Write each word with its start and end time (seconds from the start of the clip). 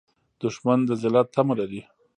دښمن 0.41 0.79
د 0.89 0.91
ذلت 1.01 1.27
تمه 1.35 1.53
لري 1.59 1.81